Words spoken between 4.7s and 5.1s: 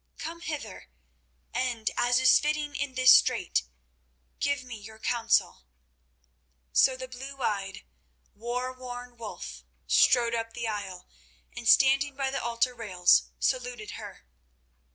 your